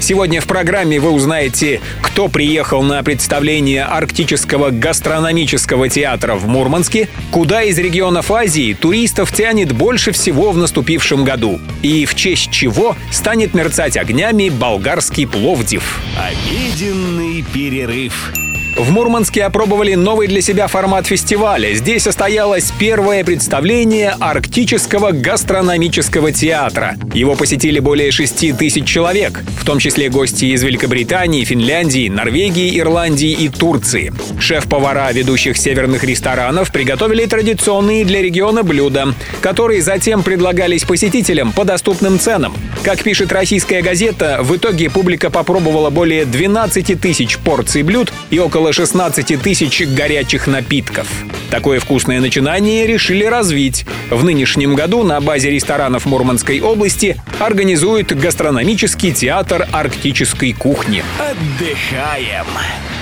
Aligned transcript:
Сегодня 0.00 0.40
в 0.40 0.46
программе 0.46 1.00
вы 1.00 1.10
узнаете, 1.10 1.80
кто 2.02 2.28
приехал 2.28 2.82
на 2.82 3.02
представление 3.02 3.84
Арктического 3.84 4.70
гастрономического 4.70 5.88
театра 5.88 6.34
в 6.34 6.46
Мурманске, 6.46 7.08
куда 7.30 7.62
из 7.62 7.78
регионов 7.78 8.30
Азии 8.30 8.74
туристов 8.74 9.32
тянет 9.32 9.72
больше 9.72 10.12
всего 10.12 10.52
в 10.52 10.58
наступившем 10.58 11.24
году, 11.24 11.60
и 11.82 12.04
в 12.04 12.14
честь 12.14 12.50
чего 12.50 12.96
станет 13.10 13.54
мерцать 13.54 13.96
огнями 13.96 14.48
болгарский 14.48 15.26
Пловдив. 15.26 16.00
Обеденный 16.16 17.44
перерыв. 17.52 18.32
В 18.76 18.90
Мурманске 18.90 19.44
опробовали 19.44 19.94
новый 19.94 20.28
для 20.28 20.42
себя 20.42 20.66
формат 20.66 21.06
фестиваля. 21.06 21.72
Здесь 21.72 22.02
состоялось 22.02 22.74
первое 22.78 23.24
представление 23.24 24.14
Арктического 24.20 25.12
гастрономического 25.12 26.30
театра. 26.30 26.96
Его 27.14 27.36
посетили 27.36 27.78
более 27.78 28.10
6 28.10 28.54
тысяч 28.58 28.84
человек, 28.86 29.42
в 29.58 29.64
том 29.64 29.78
числе 29.78 30.10
гости 30.10 30.44
из 30.44 30.62
Великобритании, 30.62 31.44
Финляндии, 31.44 32.10
Норвегии, 32.10 32.78
Ирландии 32.78 33.30
и 33.30 33.48
Турции. 33.48 34.12
Шеф-повара 34.38 35.10
ведущих 35.10 35.56
северных 35.56 36.04
ресторанов 36.04 36.70
приготовили 36.70 37.24
традиционные 37.24 38.04
для 38.04 38.20
региона 38.20 38.62
блюда, 38.62 39.14
которые 39.40 39.80
затем 39.80 40.22
предлагались 40.22 40.84
посетителям 40.84 41.52
по 41.52 41.64
доступным 41.64 42.18
ценам. 42.18 42.54
Как 42.82 43.02
пишет 43.02 43.32
российская 43.32 43.80
газета, 43.80 44.40
в 44.42 44.54
итоге 44.54 44.90
публика 44.90 45.30
попробовала 45.30 45.88
более 45.88 46.26
12 46.26 47.00
тысяч 47.00 47.38
порций 47.38 47.82
блюд 47.82 48.12
и 48.28 48.38
около 48.38 48.65
около 48.66 48.72
16 48.72 49.40
тысяч 49.40 49.82
горячих 49.86 50.48
напитков. 50.48 51.06
Такое 51.50 51.78
вкусное 51.78 52.20
начинание 52.20 52.84
решили 52.84 53.22
развить. 53.22 53.86
В 54.10 54.24
нынешнем 54.24 54.74
году 54.74 55.04
на 55.04 55.20
базе 55.20 55.50
ресторанов 55.50 56.04
Мурманской 56.04 56.60
области 56.60 57.16
организует 57.38 58.16
гастрономический 58.18 59.12
театр 59.12 59.68
арктической 59.70 60.52
кухни. 60.52 61.04
Отдыхаем. 61.20 62.46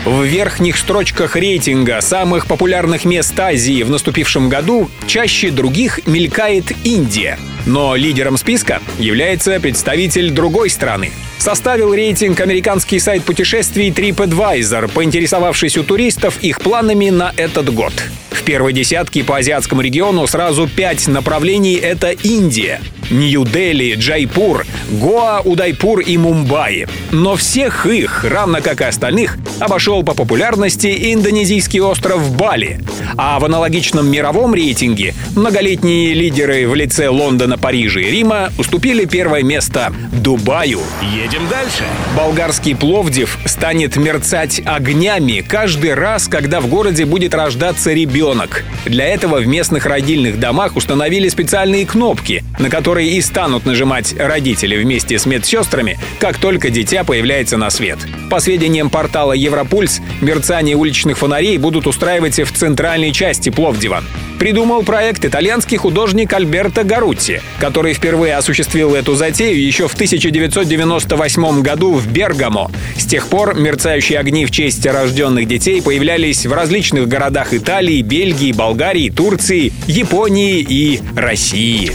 В 0.04 0.22
верхних 0.24 0.76
строчках 0.76 1.34
рейтинга 1.34 2.02
самых 2.02 2.46
популярных 2.46 3.06
мест 3.06 3.38
Азии 3.40 3.82
в 3.84 3.90
наступившем 3.90 4.50
году 4.50 4.90
чаще 5.06 5.50
других 5.50 6.06
мелькает 6.06 6.72
Индия. 6.84 7.38
Но 7.66 7.96
лидером 7.96 8.36
списка 8.36 8.80
является 8.98 9.58
представитель 9.60 10.30
другой 10.30 10.70
страны. 10.70 11.10
Составил 11.38 11.94
рейтинг 11.94 12.40
американский 12.40 12.98
сайт 12.98 13.24
путешествий 13.24 13.90
TripAdvisor, 13.90 14.90
поинтересовавшись 14.90 15.76
у 15.76 15.82
туристов 15.84 16.38
их 16.42 16.60
планами 16.60 17.10
на 17.10 17.32
этот 17.36 17.72
год. 17.72 17.92
В 18.30 18.42
первой 18.42 18.72
десятке 18.72 19.24
по 19.24 19.36
азиатскому 19.38 19.80
региону 19.80 20.26
сразу 20.26 20.68
пять 20.68 21.06
направлений— 21.06 21.74
это 21.82 22.10
Индия, 22.10 22.80
Нью-Дели, 23.14 23.94
Джайпур, 23.94 24.66
Гоа, 24.90 25.40
Удайпур 25.40 26.00
и 26.00 26.18
Мумбаи. 26.18 26.86
Но 27.12 27.36
всех 27.36 27.86
их, 27.86 28.24
равно 28.24 28.58
как 28.60 28.80
и 28.80 28.84
остальных, 28.84 29.38
обошел 29.60 30.02
по 30.02 30.14
популярности 30.14 31.12
индонезийский 31.12 31.80
остров 31.80 32.36
Бали. 32.36 32.80
А 33.16 33.38
в 33.38 33.44
аналогичном 33.44 34.10
мировом 34.10 34.54
рейтинге 34.54 35.14
многолетние 35.36 36.12
лидеры 36.12 36.66
в 36.66 36.74
лице 36.74 37.08
Лондона, 37.08 37.56
Парижа 37.56 38.00
и 38.00 38.10
Рима 38.10 38.52
уступили 38.58 39.04
первое 39.04 39.42
место 39.42 39.92
Дубаю. 40.12 40.80
Едем 41.02 41.46
дальше. 41.48 41.84
Болгарский 42.16 42.74
Пловдив 42.74 43.38
станет 43.44 43.96
мерцать 43.96 44.60
огнями 44.64 45.44
каждый 45.46 45.94
раз, 45.94 46.26
когда 46.26 46.60
в 46.60 46.66
городе 46.66 47.04
будет 47.04 47.34
рождаться 47.34 47.92
ребенок. 47.92 48.64
Для 48.84 49.06
этого 49.06 49.38
в 49.38 49.46
местных 49.46 49.86
родильных 49.86 50.40
домах 50.40 50.76
установили 50.76 51.28
специальные 51.28 51.86
кнопки, 51.86 52.42
на 52.58 52.68
которые 52.70 53.03
и 53.06 53.20
станут 53.20 53.66
нажимать 53.66 54.14
родители 54.18 54.76
вместе 54.76 55.18
с 55.18 55.26
медсестрами, 55.26 55.98
как 56.18 56.38
только 56.38 56.70
дитя 56.70 57.04
появляется 57.04 57.56
на 57.56 57.70
свет. 57.70 57.98
По 58.30 58.40
сведениям 58.40 58.90
портала 58.90 59.32
Европульс, 59.32 60.00
мерцание 60.20 60.76
уличных 60.76 61.18
фонарей 61.18 61.58
будут 61.58 61.86
устраивать 61.86 62.40
в 62.40 62.52
центральной 62.52 63.12
части 63.12 63.50
Пловдива. 63.50 64.02
Придумал 64.44 64.82
проект 64.82 65.24
итальянский 65.24 65.78
художник 65.78 66.30
Альберто 66.34 66.84
Гарутти, 66.84 67.40
который 67.58 67.94
впервые 67.94 68.36
осуществил 68.36 68.94
эту 68.94 69.14
затею 69.14 69.58
еще 69.58 69.88
в 69.88 69.94
1998 69.94 71.62
году 71.62 71.94
в 71.94 72.06
Бергамо. 72.08 72.70
С 72.94 73.06
тех 73.06 73.28
пор 73.28 73.54
мерцающие 73.54 74.18
огни 74.18 74.44
в 74.44 74.50
честь 74.50 74.84
рожденных 74.84 75.48
детей 75.48 75.80
появлялись 75.80 76.44
в 76.44 76.52
различных 76.52 77.08
городах 77.08 77.54
Италии, 77.54 78.02
Бельгии, 78.02 78.52
Болгарии, 78.52 79.08
Турции, 79.08 79.72
Японии 79.86 80.60
и 80.60 81.00
России. 81.16 81.90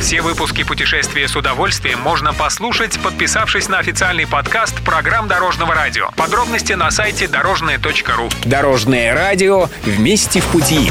Все 0.00 0.22
выпуски 0.22 0.64
«Путешествия 0.64 1.28
с 1.28 1.36
удовольствием» 1.36 2.00
можно 2.00 2.32
послушать, 2.32 2.98
подписавшись 2.98 3.68
на 3.68 3.78
официальный 3.78 4.26
подкаст 4.26 4.82
программ 4.82 5.28
Дорожного 5.28 5.72
радио. 5.72 6.08
Подробности 6.16 6.72
на 6.72 6.90
сайте 6.90 7.28
дорожное.ру. 7.28 8.28
Дорожное 8.44 9.14
радио 9.14 9.68
вместе 9.84 10.40
в 10.40 10.46
пути. 10.46 10.90